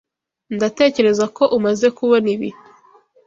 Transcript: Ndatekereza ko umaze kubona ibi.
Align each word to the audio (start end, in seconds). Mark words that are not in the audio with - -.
Ndatekereza 0.55 1.25
ko 1.35 1.43
umaze 1.57 1.87
kubona 1.97 2.27
ibi. 2.35 2.49